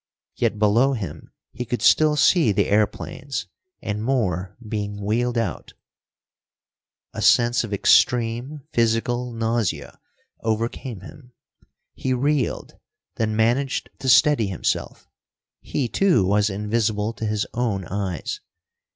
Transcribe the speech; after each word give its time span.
Yet 0.35 0.57
below 0.57 0.93
him 0.93 1.31
he 1.51 1.63
could 1.63 1.83
still 1.83 2.15
see 2.15 2.51
the 2.51 2.69
airplanes, 2.69 3.45
and 3.83 4.03
more 4.03 4.57
being 4.67 4.99
wheeled 4.99 5.37
out. 5.37 5.73
A 7.13 7.21
sense 7.21 7.63
of 7.63 7.71
extreme 7.71 8.61
physical 8.73 9.31
nausea 9.31 9.99
overcame 10.39 11.01
him. 11.01 11.33
He 11.93 12.15
reeled, 12.15 12.79
then 13.17 13.35
managed 13.35 13.91
to 13.99 14.09
steady 14.09 14.47
himself. 14.47 15.07
He, 15.61 15.87
too, 15.87 16.25
was 16.25 16.49
invisible 16.49 17.13
to 17.13 17.27
his 17.27 17.45
own 17.53 17.85
eyes. 17.85 18.39